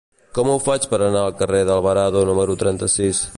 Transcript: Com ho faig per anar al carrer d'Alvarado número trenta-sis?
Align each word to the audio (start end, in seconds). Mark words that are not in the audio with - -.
Com 0.37 0.47
ho 0.53 0.55
faig 0.67 0.87
per 0.93 0.99
anar 1.09 1.21
al 1.25 1.35
carrer 1.43 1.61
d'Alvarado 1.71 2.25
número 2.31 2.57
trenta-sis? 2.65 3.23